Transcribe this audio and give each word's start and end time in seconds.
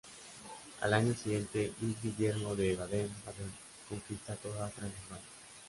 Al 0.79 0.95
año 0.95 1.13
siguiente 1.13 1.73
Luis 1.79 1.95
Guillermo 2.01 2.55
de 2.55 2.75
Baden-Baden 2.75 3.51
conquista 3.87 4.35
toda 4.35 4.67
Transilvania. 4.71 5.21